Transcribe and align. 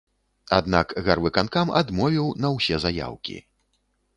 Аднак 0.57 0.95
гарвыканкам 1.09 1.67
адмовіў 1.81 2.27
на 2.47 2.51
ўсе 2.57 2.75
заяўкі. 2.87 3.37